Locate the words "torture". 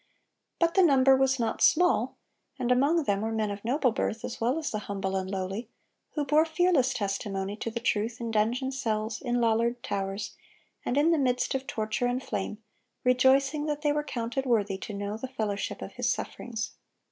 11.67-12.07